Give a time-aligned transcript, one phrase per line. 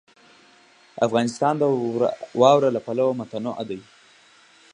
[1.07, 1.63] افغانستان د
[2.41, 3.79] واوره له پلوه متنوع دی.